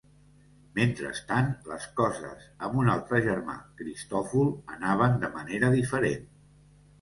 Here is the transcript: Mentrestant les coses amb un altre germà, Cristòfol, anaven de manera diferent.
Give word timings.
Mentrestant 0.77 1.51
les 1.71 1.85
coses 1.99 2.47
amb 2.69 2.79
un 2.85 2.89
altre 2.95 3.19
germà, 3.27 3.59
Cristòfol, 3.83 4.51
anaven 4.79 5.21
de 5.27 5.31
manera 5.37 5.71
diferent. 5.79 6.27